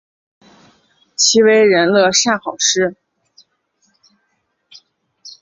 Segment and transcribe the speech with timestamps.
[1.15, 2.95] 其为人乐善好施。